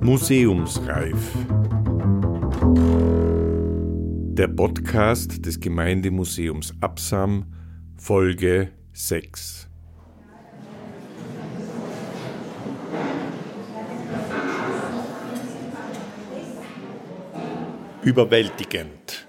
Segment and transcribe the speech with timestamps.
[0.00, 1.34] Museumsreif.
[4.34, 7.46] Der Podcast des Gemeindemuseums Absam,
[7.96, 9.68] Folge 6.
[18.02, 19.28] Überwältigend.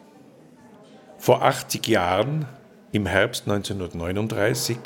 [1.18, 2.48] Vor 80 Jahren,
[2.92, 4.78] im Herbst 1939,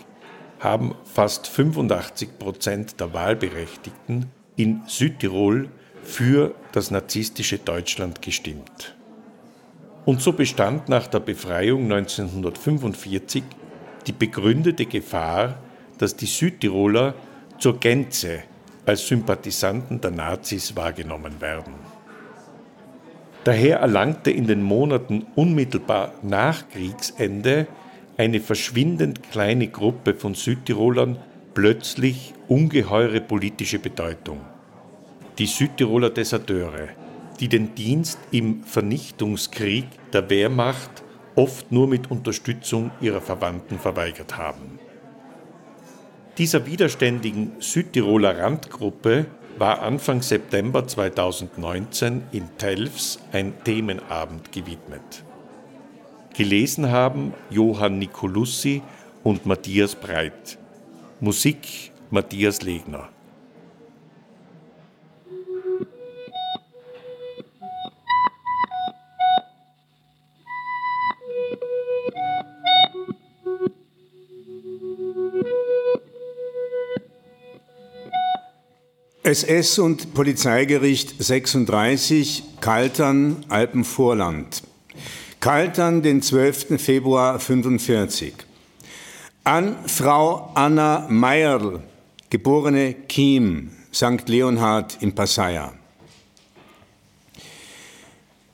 [0.60, 5.70] haben fast 85 Prozent der Wahlberechtigten in Südtirol
[6.04, 8.96] für das narzisstische Deutschland gestimmt.
[10.06, 13.44] Und so bestand nach der Befreiung 1945
[14.06, 15.58] die begründete Gefahr,
[15.98, 17.16] dass die Südtiroler
[17.58, 18.44] zur Gänze
[18.86, 21.74] als Sympathisanten der Nazis wahrgenommen werden.
[23.44, 27.68] Daher erlangte in den Monaten unmittelbar nach Kriegsende
[28.18, 31.18] eine verschwindend kleine Gruppe von Südtirolern
[31.54, 34.42] plötzlich ungeheure politische Bedeutung.
[35.38, 36.90] Die Südtiroler Deserteure,
[37.40, 41.04] die den Dienst im Vernichtungskrieg der Wehrmacht
[41.36, 44.80] oft nur mit Unterstützung ihrer Verwandten verweigert haben.
[46.38, 49.26] Dieser widerständigen Südtiroler Randgruppe
[49.58, 55.24] war Anfang September 2019 in Telfs ein Themenabend gewidmet.
[56.38, 58.82] Gelesen haben Johann Nicolussi
[59.24, 60.58] und Matthias Breit.
[61.22, 63.08] Musik Matthias Legner.
[79.24, 84.62] SS und Polizeigericht 36, Kaltern, Alpenvorland.
[85.46, 86.82] Kaltern, den 12.
[86.82, 88.34] Februar 45.
[89.44, 91.84] An Frau Anna Meyerl,
[92.32, 94.28] geborene Kiem, St.
[94.28, 95.74] Leonhard in Passaya.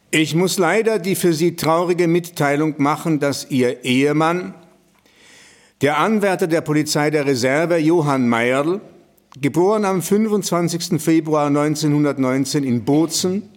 [0.10, 4.54] Ich muss leider die für Sie traurige Mitteilung machen, dass Ihr Ehemann,
[5.80, 8.82] der Anwärter der Polizei der Reserve Johann Meyerl,
[9.40, 11.02] geboren am 25.
[11.02, 13.48] Februar 1919 in Bozen,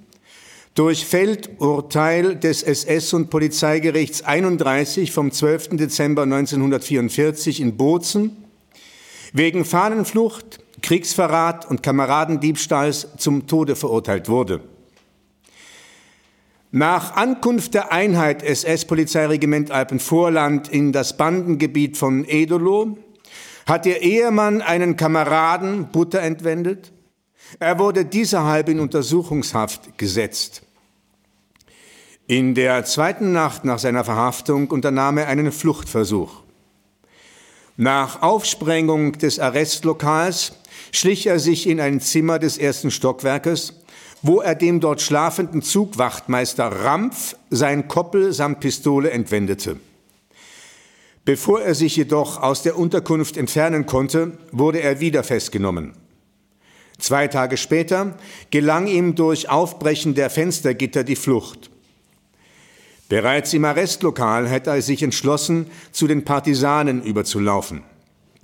[0.75, 5.77] durch Feldurteil des SS- und Polizeigerichts 31 vom 12.
[5.77, 8.45] Dezember 1944 in Bozen
[9.33, 14.61] wegen Fahnenflucht, Kriegsverrat und Kameradendiebstahls zum Tode verurteilt wurde.
[16.73, 22.99] Nach Ankunft der Einheit SS-Polizeiregiment Alpenvorland in das Bandengebiet von Edolo
[23.65, 26.93] hat ihr Ehemann einen Kameraden Butter entwendet.
[27.61, 30.64] Er wurde dieserhalb in Untersuchungshaft gesetzt.
[32.27, 36.43] In der zweiten Nacht nach seiner Verhaftung unternahm er einen Fluchtversuch.
[37.77, 40.53] Nach Aufsprengung des Arrestlokals
[40.91, 43.75] schlich er sich in ein Zimmer des ersten Stockwerkes,
[44.23, 49.77] wo er dem dort schlafenden Zugwachtmeister Rampf sein Koppel samt Pistole entwendete.
[51.27, 55.93] Bevor er sich jedoch aus der Unterkunft entfernen konnte, wurde er wieder festgenommen.
[56.99, 58.17] Zwei Tage später
[58.51, 61.71] gelang ihm durch Aufbrechen der Fenstergitter die Flucht.
[63.09, 67.83] Bereits im Arrestlokal hätte er sich entschlossen, zu den Partisanen überzulaufen.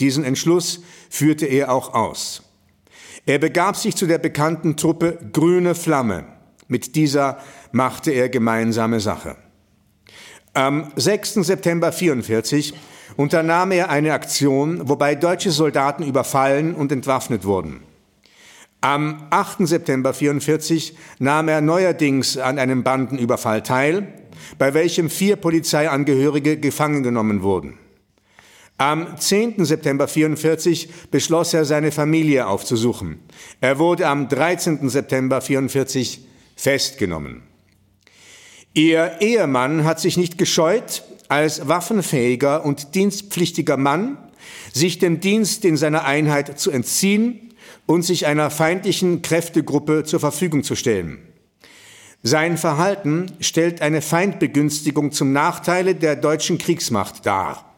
[0.00, 2.43] Diesen Entschluss führte er auch aus.
[3.26, 6.25] Er begab sich zu der bekannten Truppe Grüne Flamme.
[6.69, 7.38] Mit dieser
[7.72, 9.37] machte er gemeinsame Sache.
[10.53, 11.34] Am 6.
[11.34, 12.75] September 1944
[13.16, 17.82] unternahm er eine Aktion, wobei deutsche Soldaten überfallen und entwaffnet wurden.
[18.82, 19.66] Am 8.
[19.66, 24.08] September 1944 nahm er neuerdings an einem Bandenüberfall teil,
[24.56, 27.78] bei welchem vier Polizeiangehörige gefangen genommen wurden.
[28.78, 29.62] Am 10.
[29.66, 33.18] September 1944 beschloss er, seine Familie aufzusuchen.
[33.60, 34.88] Er wurde am 13.
[34.88, 36.24] September 1944
[36.56, 37.42] festgenommen.
[38.72, 44.16] Ihr Ehemann hat sich nicht gescheut, als waffenfähiger und dienstpflichtiger Mann
[44.72, 47.49] sich dem Dienst in seiner Einheit zu entziehen
[47.91, 51.19] und sich einer feindlichen Kräftegruppe zur Verfügung zu stellen.
[52.22, 57.75] Sein Verhalten stellt eine Feindbegünstigung zum Nachteile der deutschen Kriegsmacht dar.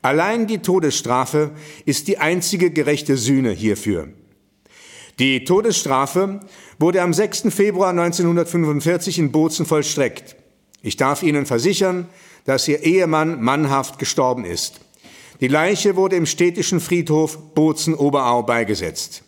[0.00, 1.50] Allein die Todesstrafe
[1.84, 4.08] ist die einzige gerechte Sühne hierfür.
[5.18, 6.40] Die Todesstrafe
[6.78, 7.54] wurde am 6.
[7.54, 10.36] Februar 1945 in Bozen vollstreckt.
[10.80, 12.08] Ich darf Ihnen versichern,
[12.46, 14.80] dass Ihr Ehemann mannhaft gestorben ist.
[15.42, 19.24] Die Leiche wurde im städtischen Friedhof Bozen-Oberau beigesetzt.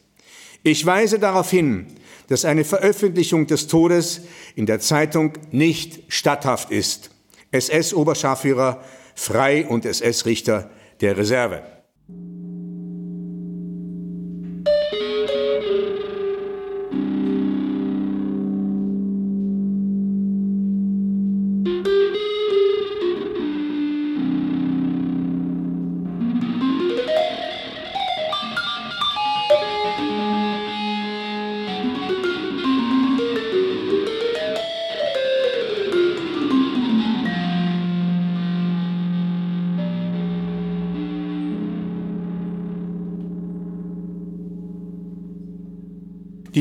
[0.63, 1.87] Ich weise darauf hin,
[2.29, 4.23] dass eine Veröffentlichung des Todes
[4.55, 7.11] in der Zeitung nicht statthaft ist.
[7.51, 8.83] SS-Oberscharführer
[9.15, 10.71] Frei und SS-Richter
[11.01, 11.63] der Reserve.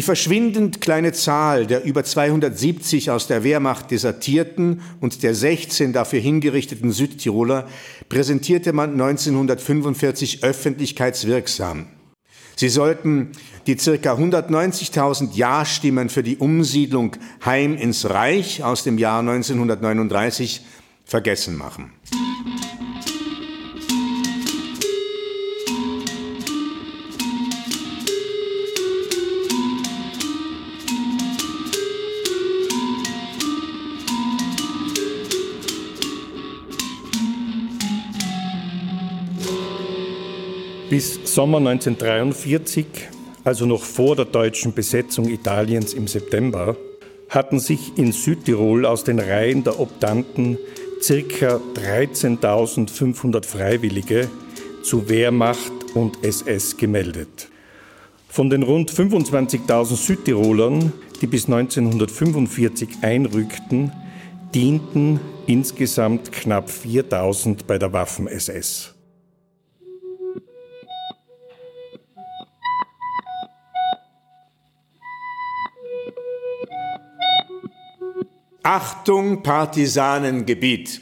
[0.01, 6.19] Die verschwindend kleine Zahl der über 270 aus der Wehrmacht desertierten und der 16 dafür
[6.19, 7.67] hingerichteten Südtiroler
[8.09, 11.85] präsentierte man 1945 öffentlichkeitswirksam.
[12.55, 13.33] Sie sollten
[13.67, 17.15] die circa 190.000 Ja-Stimmen für die Umsiedlung
[17.45, 20.65] heim ins Reich aus dem Jahr 1939
[21.05, 21.91] vergessen machen.
[40.91, 42.85] Bis Sommer 1943,
[43.45, 46.75] also noch vor der deutschen Besetzung Italiens im September,
[47.29, 50.57] hatten sich in Südtirol aus den Reihen der Obdanten
[50.99, 51.61] ca.
[51.75, 54.29] 13.500 Freiwillige
[54.83, 57.47] zu Wehrmacht und SS gemeldet.
[58.27, 60.91] Von den rund 25.000 Südtirolern,
[61.21, 63.93] die bis 1945 einrückten,
[64.53, 68.93] dienten insgesamt knapp 4.000 bei der Waffen-SS.
[78.63, 81.01] Achtung, Partisanengebiet.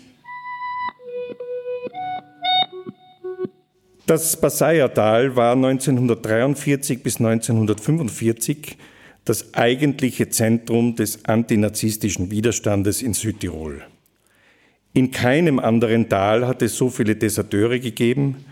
[4.05, 8.77] Das Basayertal war 1943 bis 1945
[9.25, 13.81] das eigentliche Zentrum des antinazistischen Widerstandes in Südtirol.
[14.93, 18.45] In keinem anderen Tal hat es so viele Deserteure gegeben,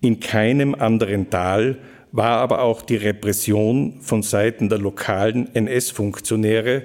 [0.00, 1.76] in keinem anderen Tal
[2.12, 6.84] war aber auch die Repression von Seiten der lokalen NS-Funktionäre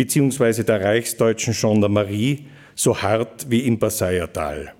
[0.00, 0.62] bzw.
[0.62, 4.72] der reichsdeutschen Gendarmerie so hart wie im Basayertal.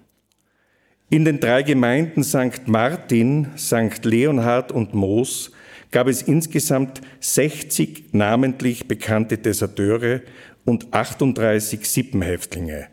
[1.10, 2.66] In den drei Gemeinden St.
[2.66, 4.02] Martin, St.
[4.02, 5.52] Leonhard und Moos
[5.90, 10.22] gab es insgesamt 60 namentlich bekannte Deserteure
[10.64, 12.88] und 38 Sippenhäftlinge.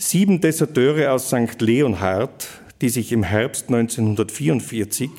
[0.00, 1.60] Sieben Deserteure aus St.
[1.60, 2.46] Leonhard,
[2.80, 5.10] die sich im Herbst 1944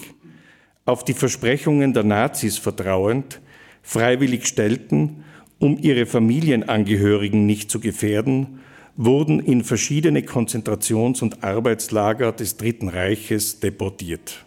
[0.85, 3.41] auf die Versprechungen der Nazis vertrauend
[3.81, 5.25] freiwillig stellten,
[5.59, 8.61] um ihre Familienangehörigen nicht zu gefährden,
[8.95, 14.45] wurden in verschiedene Konzentrations- und Arbeitslager des Dritten Reiches deportiert.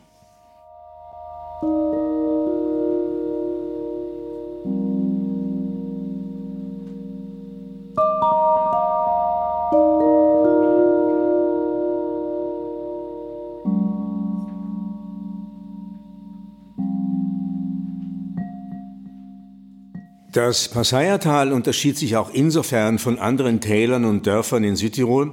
[20.33, 25.31] Das Passaiertal unterschied sich auch insofern von anderen Tälern und Dörfern in Südtirol,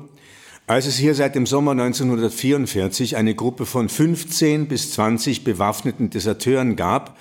[0.68, 6.76] als es hier seit dem Sommer 1944 eine Gruppe von 15 bis 20 bewaffneten Deserteuren
[6.76, 7.18] gab,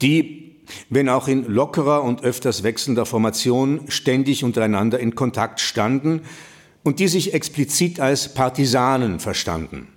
[0.00, 0.56] die,
[0.88, 6.22] wenn auch in lockerer und öfters wechselnder Formation, ständig untereinander in Kontakt standen
[6.84, 9.88] und die sich explizit als Partisanen verstanden.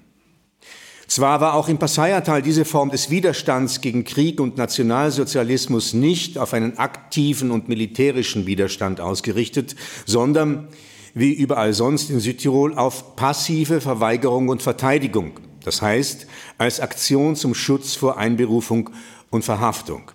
[1.13, 6.55] Zwar war auch im Passaiertal diese Form des Widerstands gegen Krieg und Nationalsozialismus nicht auf
[6.55, 9.75] einen aktiven und militärischen Widerstand ausgerichtet,
[10.07, 10.69] sondern,
[11.13, 16.25] wie überall sonst in Südtirol, auf passive Verweigerung und Verteidigung, das heißt
[16.57, 18.89] als Aktion zum Schutz vor Einberufung
[19.29, 20.09] und Verhaftung.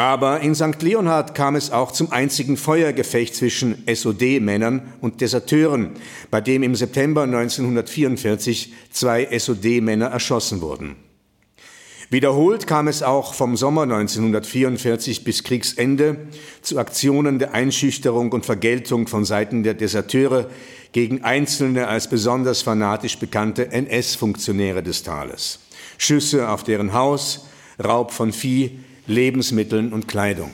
[0.00, 0.80] Aber in St.
[0.80, 5.90] Leonhard kam es auch zum einzigen Feuergefecht zwischen SOD-Männern und Deserteuren,
[6.30, 10.96] bei dem im September 1944 zwei SOD-Männer erschossen wurden.
[12.08, 16.16] Wiederholt kam es auch vom Sommer 1944 bis Kriegsende
[16.62, 20.48] zu Aktionen der Einschüchterung und Vergeltung von Seiten der Deserteure
[20.92, 25.58] gegen einzelne als besonders fanatisch bekannte NS-Funktionäre des Tales.
[25.98, 30.52] Schüsse auf deren Haus, Raub von Vieh, Lebensmitteln und Kleidung.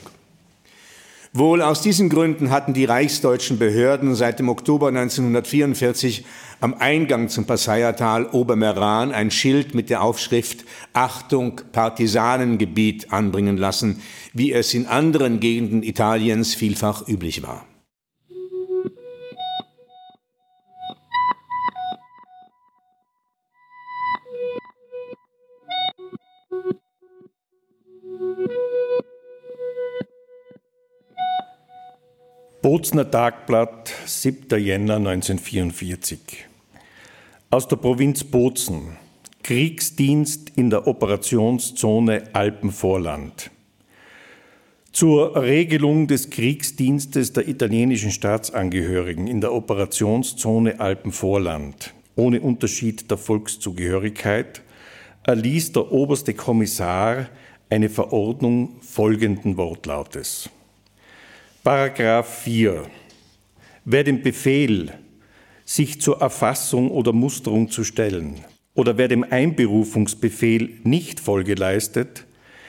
[1.32, 6.24] Wohl aus diesen Gründen hatten die reichsdeutschen Behörden seit dem Oktober 1944
[6.60, 14.00] am Eingang zum Passaiertal Obermeran ein Schild mit der Aufschrift Achtung Partisanengebiet anbringen lassen,
[14.32, 17.66] wie es in anderen Gegenden Italiens vielfach üblich war.
[32.66, 34.58] Bozner Tagblatt, 7.
[34.58, 36.18] Jänner 1944.
[37.48, 38.96] Aus der Provinz Bozen.
[39.44, 43.52] Kriegsdienst in der Operationszone Alpenvorland.
[44.90, 54.62] zur Regelung des Kriegsdienstes der italienischen Staatsangehörigen in der Operationszone Alpenvorland ohne Unterschied der Volkszugehörigkeit
[55.22, 57.28] erließ der oberste Kommissar
[57.70, 60.50] eine Verordnung folgenden Wortlautes.
[61.66, 62.84] Paragraph 4.
[63.84, 64.92] Wer den Befehl,
[65.64, 68.36] sich zur Erfassung oder Musterung zu stellen,
[68.74, 72.24] oder wer dem Einberufungsbefehl nicht Folge leistet,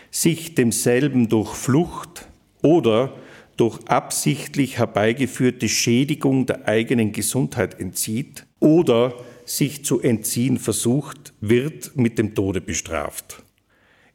[0.09, 2.27] sich demselben durch Flucht
[2.63, 3.13] oder
[3.55, 9.13] durch absichtlich herbeigeführte Schädigung der eigenen Gesundheit entzieht oder
[9.45, 13.43] sich zu entziehen versucht, wird mit dem Tode bestraft.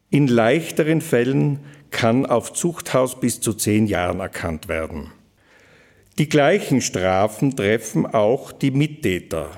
[0.09, 1.59] In leichteren Fällen
[1.93, 5.11] kann auf Zuchthaus bis zu zehn Jahren erkannt werden.
[6.17, 9.49] Die gleichen Strafen treffen auch die Mittäter.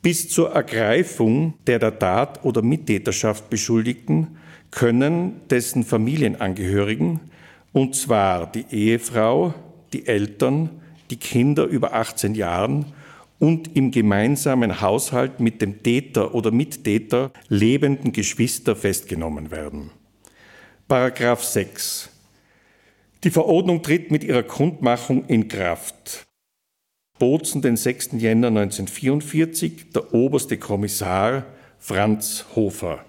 [0.00, 4.38] Bis zur Ergreifung der der Tat oder Mittäterschaft Beschuldigten
[4.70, 7.20] können dessen Familienangehörigen,
[7.72, 9.54] und zwar die Ehefrau,
[9.92, 10.70] die Eltern,
[11.10, 12.86] die Kinder über 18 Jahren
[13.38, 19.90] und im gemeinsamen Haushalt mit dem Täter oder Mittäter lebenden Geschwister festgenommen werden.
[20.86, 22.10] Paragraph 6.
[23.24, 26.26] Die Verordnung tritt mit ihrer Kundmachung in Kraft.
[27.18, 28.10] Bozen, den 6.
[28.18, 31.46] Jänner 1944, der oberste Kommissar
[31.78, 33.02] Franz Hofer.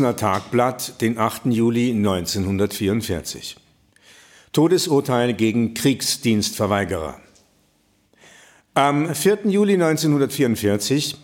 [0.00, 1.42] Bozner Tagblatt, den 8.
[1.50, 3.56] Juli 1944.
[4.50, 7.20] Todesurteil gegen Kriegsdienstverweigerer.
[8.72, 9.40] Am 4.
[9.44, 11.18] Juli 1944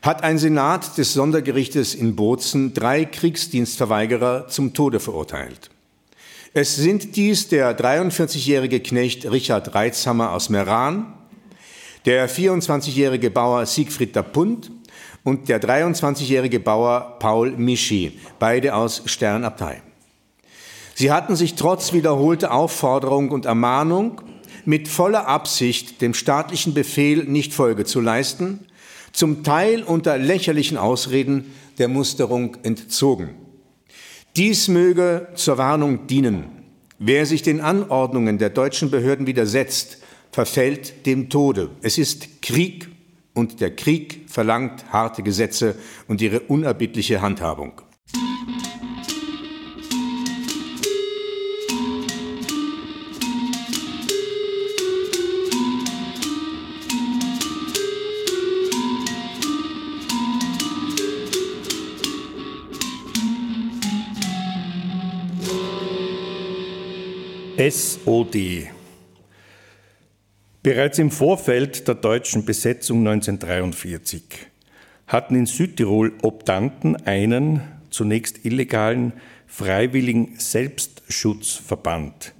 [0.00, 5.68] hat ein Senat des Sondergerichtes in Bozen drei Kriegsdienstverweigerer zum Tode verurteilt.
[6.54, 11.12] Es sind dies der 43-jährige Knecht Richard Reitzhammer aus Meran,
[12.06, 14.70] der 24-jährige Bauer Siegfried Dapunt
[15.24, 19.82] und der 23-jährige Bauer Paul Mischi, beide aus Sternabtei.
[20.94, 24.20] Sie hatten sich trotz wiederholter Aufforderung und Ermahnung
[24.64, 28.66] mit voller Absicht, dem staatlichen Befehl nicht Folge zu leisten,
[29.12, 33.30] zum Teil unter lächerlichen Ausreden der Musterung entzogen.
[34.36, 36.46] Dies möge zur Warnung dienen.
[36.98, 39.98] Wer sich den Anordnungen der deutschen Behörden widersetzt,
[40.30, 41.70] verfällt dem Tode.
[41.82, 42.88] Es ist Krieg
[43.34, 45.76] und der Krieg verlangt harte Gesetze
[46.08, 47.82] und ihre unerbittliche Handhabung.
[67.56, 68.68] SOD
[70.64, 74.22] Bereits im Vorfeld der deutschen Besetzung 1943
[75.06, 79.12] hatten in Südtirol Obdanten einen zunächst illegalen
[79.46, 82.32] freiwilligen Selbstschutzverband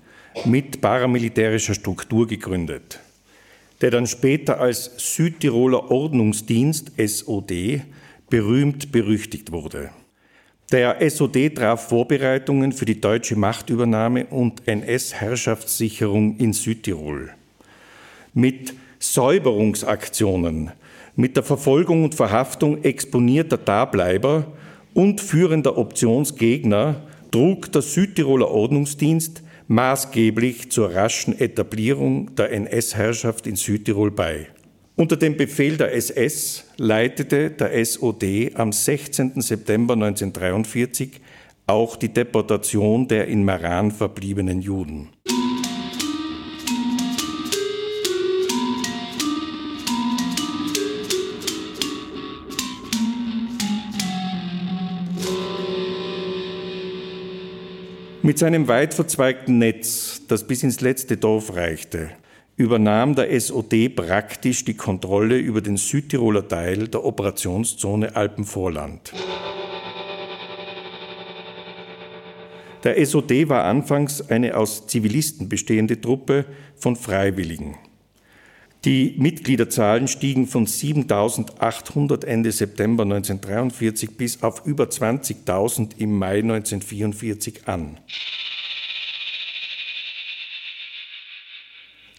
[0.46, 2.98] mit paramilitärischer Struktur gegründet,
[3.82, 7.82] der dann später als Südtiroler Ordnungsdienst SOD
[8.30, 9.90] berühmt berüchtigt wurde.
[10.72, 17.34] Der SOD traf Vorbereitungen für die deutsche Machtübernahme und NS-Herrschaftssicherung in Südtirol
[18.34, 20.72] mit Säuberungsaktionen,
[21.16, 24.46] mit der Verfolgung und Verhaftung exponierter Dableiber
[24.92, 34.10] und führender Optionsgegner trug der Südtiroler Ordnungsdienst maßgeblich zur raschen Etablierung der NS-Herrschaft in Südtirol
[34.10, 34.48] bei.
[34.96, 39.40] Unter dem Befehl der SS leitete der SOD am 16.
[39.40, 41.20] September 1943
[41.66, 45.08] auch die Deportation der in Meran verbliebenen Juden.
[58.24, 62.08] Mit seinem weit verzweigten Netz, das bis ins letzte Dorf reichte,
[62.56, 69.12] übernahm der SOD praktisch die Kontrolle über den Südtiroler Teil der Operationszone Alpenvorland.
[72.82, 77.76] Der SOD war anfangs eine aus Zivilisten bestehende Truppe von Freiwilligen.
[78.84, 87.66] Die Mitgliederzahlen stiegen von 7.800 Ende September 1943 bis auf über 20.000 im Mai 1944
[87.66, 87.98] an.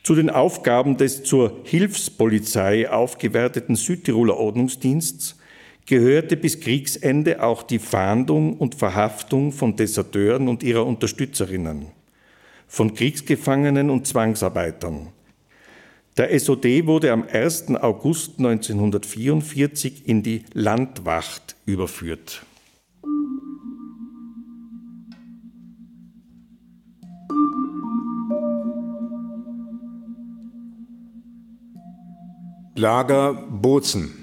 [0.02, 5.38] Zu den Aufgaben des zur Hilfspolizei aufgewerteten Südtiroler Ordnungsdiensts
[5.86, 11.88] gehörte bis Kriegsende auch die Fahndung und Verhaftung von Deserteuren und ihrer Unterstützerinnen,
[12.68, 15.15] von Kriegsgefangenen und Zwangsarbeitern.
[16.18, 17.76] Der SOD wurde am 1.
[17.76, 22.46] August 1944 in die Landwacht überführt.
[32.76, 34.14] Lager Bozen.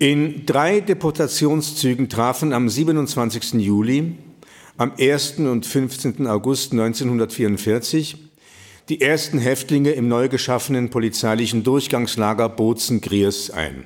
[0.00, 3.54] In drei Deportationszügen trafen am 27.
[3.54, 4.16] Juli,
[4.78, 5.38] am 1.
[5.38, 6.26] und 15.
[6.26, 8.33] August 1944
[8.88, 13.84] die ersten Häftlinge im neu geschaffenen polizeilichen Durchgangslager Bozen-Griers ein.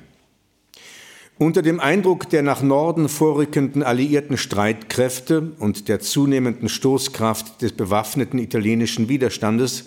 [1.37, 8.39] Unter dem Eindruck der nach Norden vorrückenden alliierten Streitkräfte und der zunehmenden Stoßkraft des bewaffneten
[8.39, 9.85] italienischen Widerstandes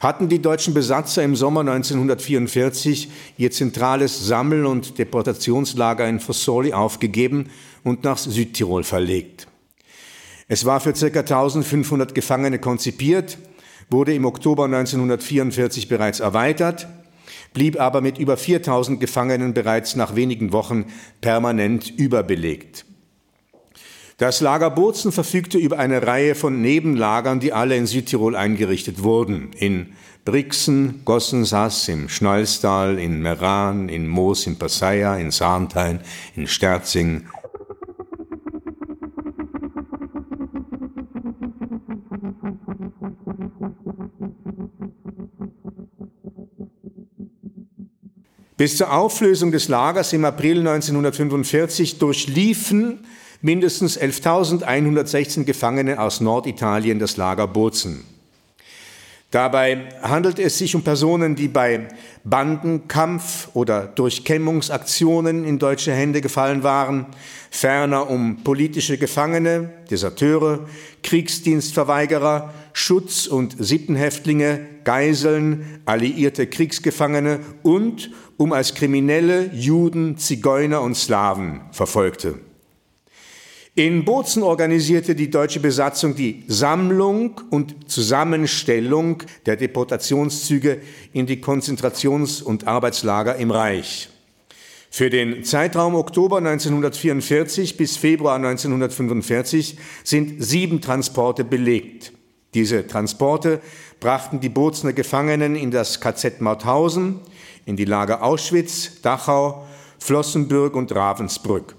[0.00, 7.48] hatten die deutschen Besatzer im Sommer 1944 ihr zentrales Sammel- und Deportationslager in Fossoli aufgegeben
[7.82, 9.46] und nach Südtirol verlegt.
[10.48, 11.20] Es war für ca.
[11.20, 13.38] 1500 Gefangene konzipiert,
[13.90, 16.86] wurde im Oktober 1944 bereits erweitert,
[17.52, 20.86] blieb aber mit über 4000 Gefangenen bereits nach wenigen Wochen
[21.20, 22.84] permanent überbelegt.
[24.16, 29.50] Das Lager Bozen verfügte über eine Reihe von Nebenlagern, die alle in Südtirol eingerichtet wurden.
[29.58, 36.00] In Brixen, Gossensass, im Schnalstal, in Meran, in Moos, in Passaia, in Sarntein,
[36.36, 37.24] in Sterzing.
[48.64, 53.00] Bis zur Auflösung des Lagers im April 1945 durchliefen
[53.42, 58.06] mindestens 11.116 Gefangene aus Norditalien das Lager Bozen.
[59.30, 61.88] Dabei handelt es sich um Personen, die bei
[62.22, 67.06] Bandenkampf oder Durchkämmungsaktionen in deutsche Hände gefallen waren,
[67.50, 70.60] ferner um politische Gefangene, Deserteure,
[71.02, 81.62] Kriegsdienstverweigerer, Schutz- und Sittenhäftlinge, Geiseln, alliierte Kriegsgefangene und um als Kriminelle Juden, Zigeuner und Slawen
[81.72, 82.38] Verfolgte.
[83.76, 90.80] In Bozen organisierte die deutsche Besatzung die Sammlung und Zusammenstellung der Deportationszüge
[91.12, 94.10] in die Konzentrations- und Arbeitslager im Reich.
[94.90, 102.12] Für den Zeitraum Oktober 1944 bis Februar 1945 sind sieben Transporte belegt.
[102.54, 103.60] Diese Transporte
[103.98, 107.18] brachten die Bozener Gefangenen in das KZ Mauthausen,
[107.66, 109.66] in die Lager Auschwitz, Dachau,
[109.98, 111.76] Flossenbürg und Ravensbrück.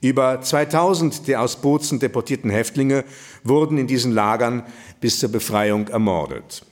[0.00, 3.04] Über 2000 der aus Bozen deportierten Häftlinge
[3.42, 4.62] wurden in diesen Lagern
[5.00, 6.64] bis zur Befreiung ermordet.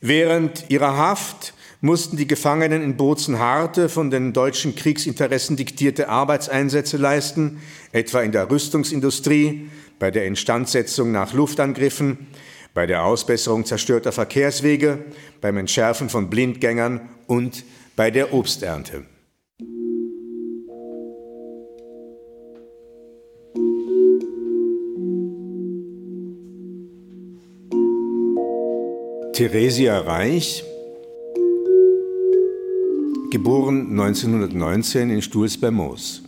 [0.00, 6.96] Während ihrer Haft mussten die Gefangenen in Bozen harte, von den deutschen Kriegsinteressen diktierte Arbeitseinsätze
[6.96, 7.60] leisten,
[7.92, 12.26] etwa in der Rüstungsindustrie, bei der Instandsetzung nach Luftangriffen,
[12.74, 15.04] bei der Ausbesserung zerstörter Verkehrswege,
[15.40, 17.64] beim Entschärfen von Blindgängern und
[17.96, 19.04] bei der Obsternte.
[29.32, 30.64] Theresia Reich,
[33.30, 36.23] geboren 1919 in Stuhls bei Moos.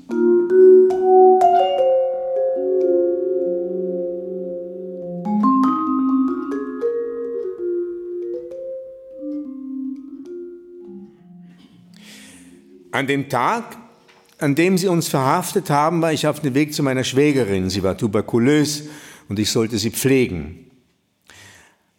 [12.97, 13.77] An dem Tag,
[14.39, 17.69] an dem sie uns verhaftet haben, war ich auf dem Weg zu meiner Schwägerin.
[17.69, 18.85] Sie war tuberkulös
[19.29, 20.71] und ich sollte sie pflegen.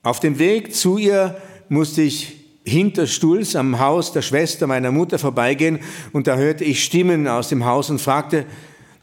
[0.01, 5.19] Auf dem Weg zu ihr musste ich hinter Stuhls am Haus der Schwester meiner Mutter
[5.19, 5.81] vorbeigehen
[6.13, 8.47] und da hörte ich Stimmen aus dem Haus und fragte,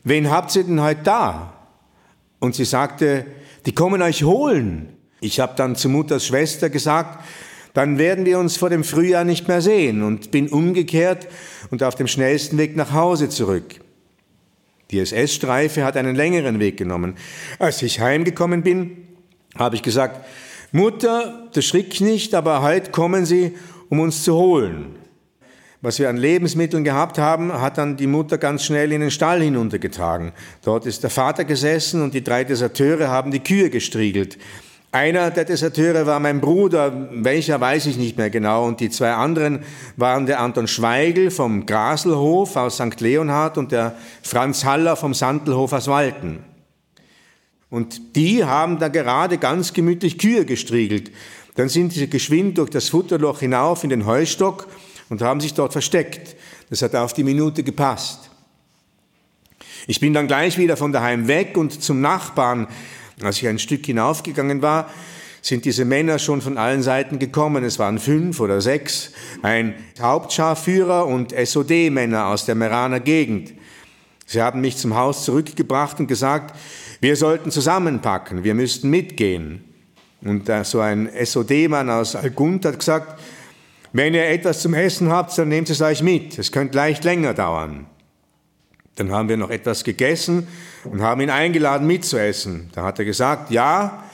[0.03, 1.53] wen habt ihr denn heute da?
[2.41, 3.25] Und sie sagte,
[3.67, 4.89] die kommen euch holen.
[5.21, 7.25] Ich habe dann zu Mutters Schwester gesagt,
[7.73, 11.29] dann werden wir uns vor dem Frühjahr nicht mehr sehen und bin umgekehrt
[11.75, 13.81] und auf dem schnellsten Weg nach Hause zurück.
[14.93, 17.17] Die SS-Streife hat einen längeren Weg genommen.
[17.59, 19.09] Als ich heimgekommen bin,
[19.59, 20.25] habe ich gesagt,
[20.71, 23.57] Mutter, der Schrick nicht, aber heute kommen sie,
[23.89, 24.95] um uns zu holen.
[25.81, 29.43] Was wir an Lebensmitteln gehabt haben, hat dann die Mutter ganz schnell in den Stall
[29.43, 30.31] hinuntergetragen.
[30.63, 34.39] Dort ist der Vater gesessen und die drei Deserteure haben die Kühe gestriegelt.
[34.95, 39.13] Einer der Deserteure war mein Bruder, welcher weiß ich nicht mehr genau, und die zwei
[39.13, 39.65] anderen
[39.97, 43.01] waren der Anton Schweigel vom Graselhof aus St.
[43.01, 46.45] Leonhard und der Franz Haller vom Sandelhof aus Walten.
[47.71, 51.11] Und die haben da gerade ganz gemütlich Kühe gestriegelt.
[51.57, 54.69] Dann sind sie geschwind durch das Futterloch hinauf in den Heustock
[55.09, 56.37] und haben sich dort versteckt.
[56.71, 58.31] Das hat auf die Minute gepasst.
[59.89, 62.69] Ich bin dann gleich wieder von daheim weg und zum Nachbarn,
[63.23, 64.91] als ich ein Stück hinaufgegangen war,
[65.41, 67.65] sind diese Männer schon von allen Seiten gekommen.
[67.65, 73.53] Es waren fünf oder sechs, ein Hauptscharführer und SOD-Männer aus der Meraner Gegend.
[74.27, 76.57] Sie haben mich zum Haus zurückgebracht und gesagt,
[77.01, 79.65] wir sollten zusammenpacken, wir müssten mitgehen.
[80.23, 83.21] Und so ein SOD-Mann aus Algund hat gesagt,
[83.93, 86.39] wenn ihr etwas zum Essen habt, dann nehmt es euch mit.
[86.39, 87.87] Es könnte leicht länger dauern.
[88.97, 90.49] Dann haben wir noch etwas gegessen
[90.85, 92.71] und haben ihn eingeladen mitzuessen.
[92.75, 94.05] Da hat er gesagt, ja,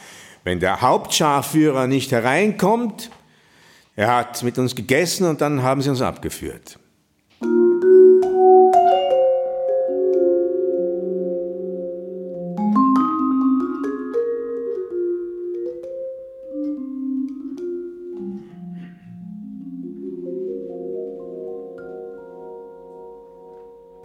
[0.42, 3.10] wenn der Hauptscharführer nicht hereinkommt,
[3.94, 6.79] er hat mit uns gegessen und dann haben sie uns abgeführt.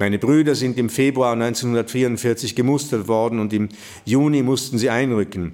[0.06, 3.70] Meine Brüder sind im Februar 1944 gemustert worden und im
[4.06, 5.54] Juni mussten sie einrücken.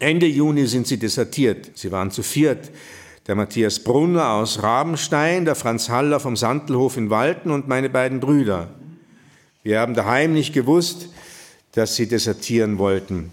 [0.00, 1.70] Ende Juni sind sie desertiert.
[1.74, 2.72] Sie waren zu viert.
[3.28, 8.18] Der Matthias Brunner aus Rabenstein, der Franz Haller vom Sandelhof in Walten und meine beiden
[8.18, 8.74] Brüder.
[9.62, 11.10] Wir haben daheim nicht gewusst,
[11.70, 13.30] dass sie desertieren wollten.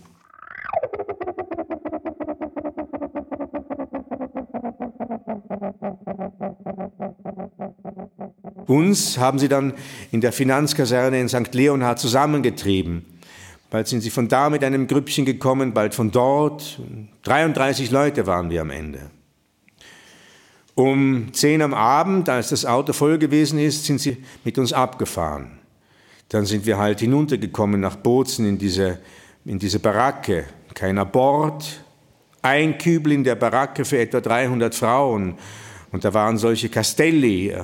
[8.74, 9.74] Uns haben sie dann
[10.12, 11.54] in der Finanzkaserne in St.
[11.54, 13.06] Leonhard zusammengetrieben.
[13.70, 16.80] Bald sind sie von da mit einem Grüppchen gekommen, bald von dort.
[17.22, 19.12] 33 Leute waren wir am Ende.
[20.74, 25.60] Um 10 am Abend, als das Auto voll gewesen ist, sind sie mit uns abgefahren.
[26.30, 28.98] Dann sind wir halt hinuntergekommen nach Bozen in diese,
[29.46, 30.46] in diese Baracke.
[30.74, 31.84] Keiner Bord,
[32.42, 35.36] ein Kübel in der Baracke für etwa 300 Frauen.
[35.94, 37.56] Und da waren solche Castelli,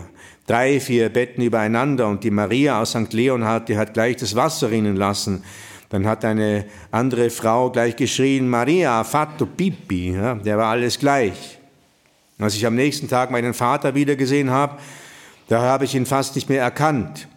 [0.46, 3.12] drei, vier Betten übereinander und die Maria aus St.
[3.12, 5.44] Leonhard, die hat gleich das Wasser rinnen lassen.
[5.89, 11.58] Dann hat eine andere Frau gleich geschrien, Maria, fatto pipi, ja, der war alles gleich.
[12.38, 14.78] Als ich am nächsten Tag meinen Vater wiedergesehen habe,
[15.48, 17.28] da habe ich ihn fast nicht mehr erkannt.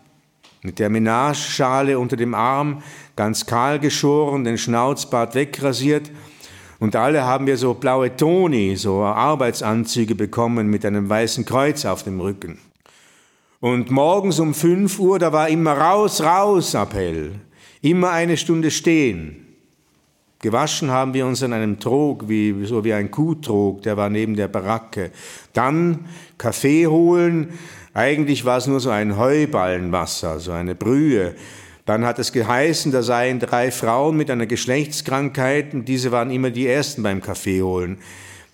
[0.61, 2.83] Mit der Menageschale unter dem Arm,
[3.17, 6.11] ganz kahl geschoren, den Schnauzbart wegrasiert.
[6.83, 12.03] Und alle haben wir so blaue Toni, so Arbeitsanzüge bekommen mit einem weißen Kreuz auf
[12.03, 12.59] dem Rücken.
[13.61, 17.37] Und morgens um 5 Uhr, da war immer raus, raus Appell.
[17.83, 19.47] Immer eine Stunde stehen.
[20.41, 24.35] Gewaschen haben wir uns an einem Trog, wie, so wie ein Kuhtrog, der war neben
[24.35, 25.13] der Baracke.
[25.53, 27.51] Dann Kaffee holen.
[27.95, 31.37] Eigentlich war es nur so ein Heuballenwasser, so eine Brühe.
[31.85, 36.51] Dann hat es geheißen, da seien drei Frauen mit einer Geschlechtskrankheit und diese waren immer
[36.51, 37.99] die ersten beim Kaffee holen.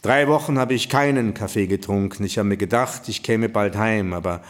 [0.00, 2.24] Drei Wochen habe ich keinen Kaffee getrunken.
[2.24, 4.42] Ich habe mir gedacht, ich käme bald heim, aber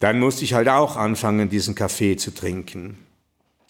[0.00, 2.98] dann musste ich halt auch anfangen, diesen Kaffee zu trinken.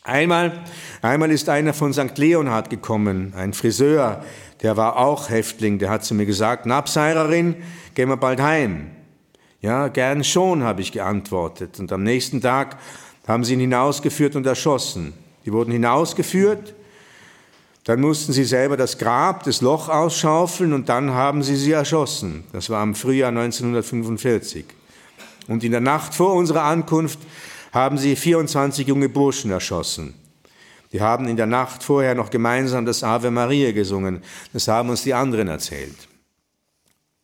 [0.02, 0.64] Einmal,
[1.00, 2.18] einmal ist einer von St.
[2.18, 4.22] Leonhard gekommen, ein Friseur,
[4.62, 7.56] der war auch Häftling, der hat zu mir gesagt, Nabseirerin,
[7.94, 8.90] gehen wir bald heim.
[9.62, 11.80] Ja, gern schon, habe ich geantwortet.
[11.80, 12.76] Und am nächsten Tag
[13.26, 15.14] haben sie ihn hinausgeführt und erschossen.
[15.44, 16.74] Die wurden hinausgeführt,
[17.84, 22.44] dann mussten sie selber das Grab, das Loch ausschaufeln und dann haben sie sie erschossen.
[22.52, 24.64] Das war im Frühjahr 1945.
[25.48, 27.18] Und in der Nacht vor unserer Ankunft
[27.72, 30.14] haben sie 24 junge Burschen erschossen.
[30.92, 34.22] Die haben in der Nacht vorher noch gemeinsam das Ave Maria gesungen.
[34.52, 36.08] Das haben uns die anderen erzählt.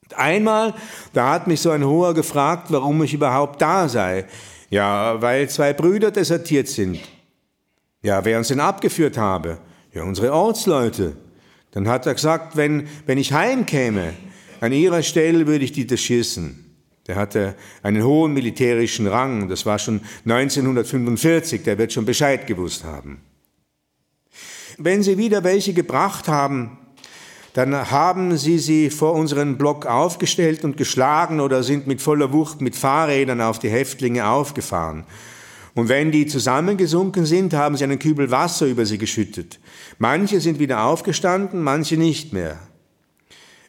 [0.02, 0.74] Und einmal,
[1.12, 4.26] da hat mich so ein Hoher gefragt, warum ich überhaupt da sei.
[4.70, 7.00] Ja, weil zwei Brüder desertiert sind.
[8.02, 9.58] Ja, wer uns denn abgeführt habe?
[9.92, 11.16] Ja, unsere Ortsleute.
[11.72, 14.14] Dann hat er gesagt, wenn, wenn ich heimkäme,
[14.60, 16.66] an ihrer Stelle würde ich die erschießen.
[17.06, 22.84] Der hatte einen hohen militärischen Rang, das war schon 1945, der wird schon Bescheid gewusst
[22.84, 23.20] haben.
[24.78, 26.78] Wenn Sie wieder welche gebracht haben,
[27.54, 32.60] dann haben Sie sie vor unseren Block aufgestellt und geschlagen oder sind mit voller Wucht
[32.60, 35.04] mit Fahrrädern auf die Häftlinge aufgefahren.
[35.74, 39.60] Und wenn die zusammengesunken sind, haben sie einen Kübel Wasser über sie geschüttet.
[39.98, 42.58] Manche sind wieder aufgestanden, manche nicht mehr.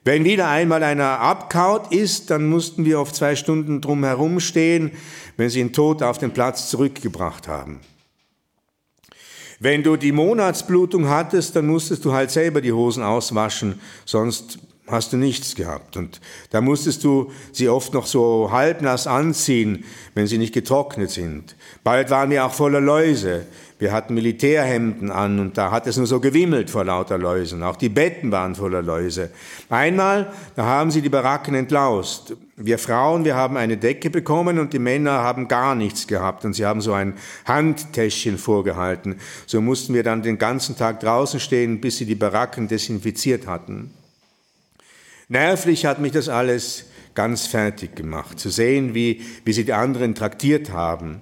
[0.03, 4.91] Wenn wieder einmal einer abkaut ist, dann mussten wir auf zwei Stunden drum herumstehen,
[5.37, 7.81] wenn sie ihn tot auf den Platz zurückgebracht haben.
[9.63, 15.13] Wenn du die Monatsblutung hattest, dann musstest du halt selber die Hosen auswaschen, sonst hast
[15.13, 15.97] du nichts gehabt.
[15.97, 16.19] Und
[16.49, 21.55] da musstest du sie oft noch so halbnass anziehen, wenn sie nicht getrocknet sind.
[21.83, 23.45] Bald waren wir auch voller Läuse.
[23.81, 27.63] Wir hatten Militärhemden an und da hat es nur so gewimmelt vor lauter Läusen.
[27.63, 29.31] Auch die Betten waren voller Läuse.
[29.71, 32.35] Einmal, da haben sie die Baracken entlaust.
[32.55, 36.53] Wir Frauen, wir haben eine Decke bekommen und die Männer haben gar nichts gehabt und
[36.53, 37.15] sie haben so ein
[37.45, 39.15] Handtäschchen vorgehalten.
[39.47, 43.91] So mussten wir dann den ganzen Tag draußen stehen, bis sie die Baracken desinfiziert hatten.
[45.27, 50.13] Nervlich hat mich das alles ganz fertig gemacht, zu sehen, wie, wie sie die anderen
[50.13, 51.21] traktiert haben.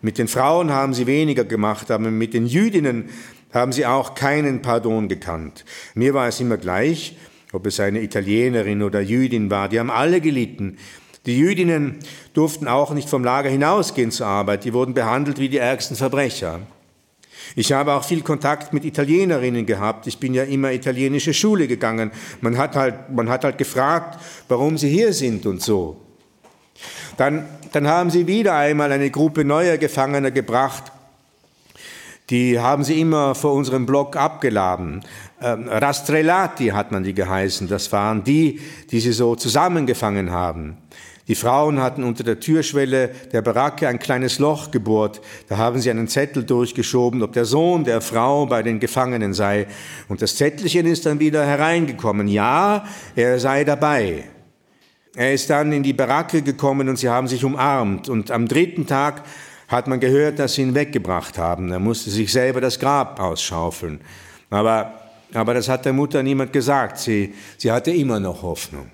[0.00, 3.08] Mit den Frauen haben sie weniger gemacht, aber mit den Jüdinnen
[3.52, 5.64] haben sie auch keinen Pardon gekannt.
[5.94, 7.16] Mir war es immer gleich,
[7.52, 10.76] ob es eine Italienerin oder Jüdin war, die haben alle gelitten.
[11.26, 11.98] Die Jüdinnen
[12.32, 16.60] durften auch nicht vom Lager hinausgehen zur Arbeit, die wurden behandelt wie die ärgsten Verbrecher.
[17.56, 20.06] Ich habe auch viel Kontakt mit Italienerinnen gehabt.
[20.06, 22.10] Ich bin ja immer italienische Schule gegangen.
[22.40, 25.96] Man hat halt, man hat halt gefragt, warum sie hier sind und so.
[27.18, 30.84] Dann, dann haben sie wieder einmal eine Gruppe neuer Gefangener gebracht.
[32.30, 35.02] Die haben sie immer vor unserem Block abgeladen.
[35.42, 37.66] Ähm, Rastrellati hat man die geheißen.
[37.66, 38.60] Das waren die,
[38.92, 40.76] die sie so zusammengefangen haben.
[41.26, 45.20] Die Frauen hatten unter der Türschwelle der Baracke ein kleines Loch gebohrt.
[45.48, 49.66] Da haben sie einen Zettel durchgeschoben, ob der Sohn der Frau bei den Gefangenen sei.
[50.08, 52.28] Und das Zettelchen ist dann wieder hereingekommen.
[52.28, 52.84] Ja,
[53.16, 54.24] er sei dabei.
[55.18, 58.08] Er ist dann in die Baracke gekommen und sie haben sich umarmt.
[58.08, 59.24] Und am dritten Tag
[59.66, 61.72] hat man gehört, dass sie ihn weggebracht haben.
[61.72, 64.00] Er musste sich selber das Grab ausschaufeln.
[64.48, 64.92] Aber,
[65.34, 66.98] aber das hat der Mutter niemand gesagt.
[66.98, 68.92] Sie, sie hatte immer noch Hoffnung.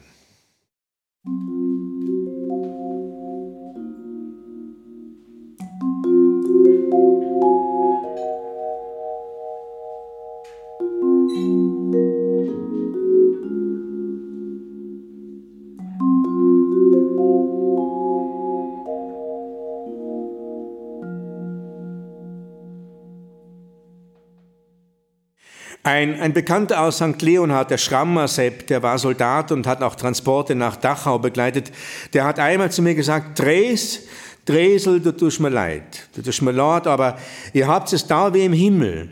[25.87, 27.21] Ein, ein Bekannter aus St.
[27.21, 31.71] Leonhard, der Schrammer Sepp, der war Soldat und hat auch Transporte nach Dachau begleitet,
[32.15, 34.01] der hat einmal zu mir gesagt, Dres,
[34.47, 37.19] Dresel, du tust mir leid, du tust mir leid, aber
[37.53, 39.11] ihr habt es da wie im Himmel.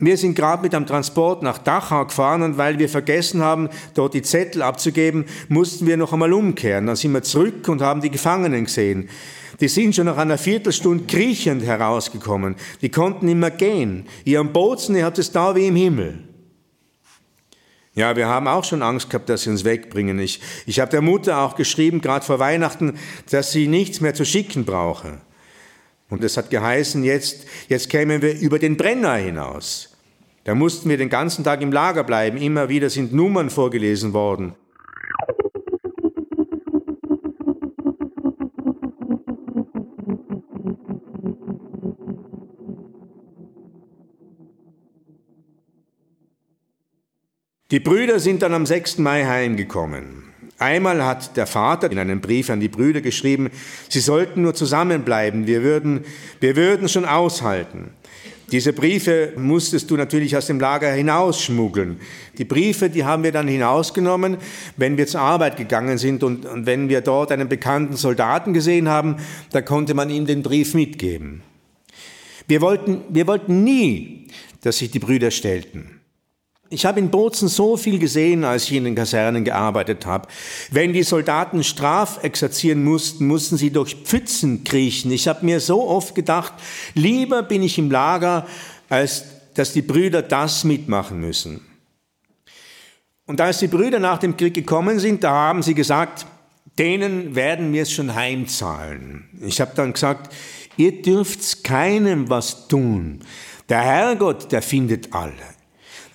[0.00, 4.14] Wir sind gerade mit einem Transport nach Dachau gefahren und weil wir vergessen haben, dort
[4.14, 6.86] die Zettel abzugeben, mussten wir noch einmal umkehren.
[6.86, 9.10] Dann sind wir zurück und haben die Gefangenen gesehen.
[9.60, 12.56] Die sind schon nach einer Viertelstunde kriechend herausgekommen.
[12.80, 14.06] Die konnten nicht mehr gehen.
[14.24, 16.18] Ihr am Bozen, ihr habt es da wie im Himmel.
[17.94, 20.18] Ja, wir haben auch schon Angst gehabt, dass sie uns wegbringen.
[20.18, 22.98] Ich, ich habe der Mutter auch geschrieben, gerade vor Weihnachten,
[23.30, 25.20] dass sie nichts mehr zu schicken brauche.
[26.08, 29.89] Und es hat geheißen, jetzt, jetzt kämen wir über den Brenner hinaus.
[30.50, 32.36] Da mussten wir den ganzen Tag im Lager bleiben.
[32.36, 34.56] Immer wieder sind Nummern vorgelesen worden.
[47.70, 48.98] Die Brüder sind dann am 6.
[48.98, 50.24] Mai heimgekommen.
[50.58, 53.50] Einmal hat der Vater in einem Brief an die Brüder geschrieben,
[53.88, 56.04] sie sollten nur zusammenbleiben, wir würden,
[56.40, 57.92] wir würden schon aushalten.
[58.50, 62.00] Diese Briefe musstest du natürlich aus dem Lager hinausschmuggeln.
[62.36, 64.38] Die Briefe, die haben wir dann hinausgenommen,
[64.76, 68.88] wenn wir zur Arbeit gegangen sind und, und wenn wir dort einen bekannten Soldaten gesehen
[68.88, 69.16] haben,
[69.52, 71.42] da konnte man ihm den Brief mitgeben.
[72.48, 74.26] Wir wollten, wir wollten nie,
[74.62, 75.99] dass sich die Brüder stellten.
[76.72, 80.28] Ich habe in Bozen so viel gesehen, als ich in den Kasernen gearbeitet habe.
[80.70, 85.10] Wenn die Soldaten strafexerzieren mussten, mussten sie durch Pfützen kriechen.
[85.10, 86.52] Ich habe mir so oft gedacht,
[86.94, 88.46] lieber bin ich im Lager,
[88.88, 91.60] als dass die Brüder das mitmachen müssen.
[93.26, 96.24] Und als die Brüder nach dem Krieg gekommen sind, da haben sie gesagt,
[96.78, 99.28] denen werden wir es schon heimzahlen.
[99.44, 100.32] Ich habe dann gesagt,
[100.76, 103.24] ihr dürft keinem was tun.
[103.68, 105.59] Der Herrgott, der findet alle.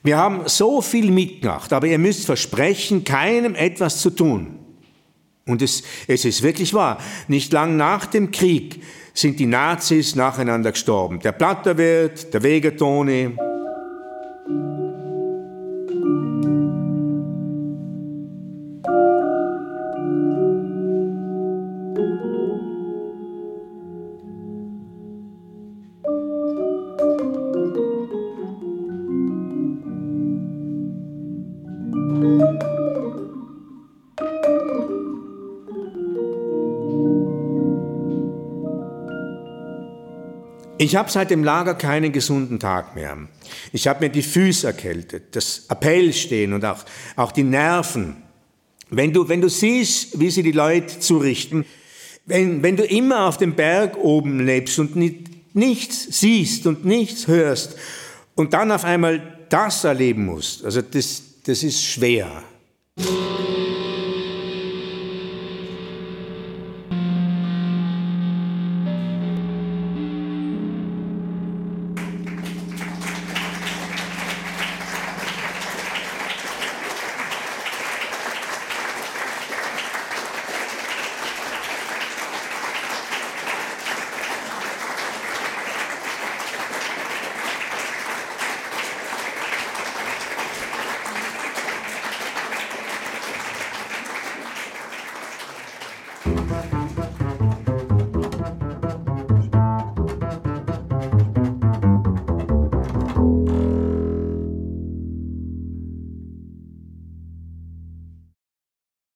[0.06, 4.60] Wir haben so viel mitgemacht, aber ihr müsst versprechen, keinem etwas zu tun.
[5.48, 7.00] Und es, es ist wirklich wahr.
[7.28, 8.84] Nicht lang nach dem Krieg
[9.16, 11.22] sind die Nazis nacheinander gestorben.
[11.22, 13.36] Der Platterwirt, der Wegetoni,
[40.86, 43.18] Ich habe seit dem Lager keinen gesunden Tag mehr.
[43.74, 48.18] Ich habe mir die Füße erkältet, das Appellstehen und auch, auch die Nerven.
[48.92, 51.66] Wenn du, wenn du siehst, wie sie die Leute zurichten,
[52.28, 57.26] wenn, wenn du immer auf dem Berg oben lebst und nicht, nichts siehst und nichts
[57.26, 57.78] hörst
[58.36, 62.44] und dann auf einmal das erleben musst, also das, das ist schwer.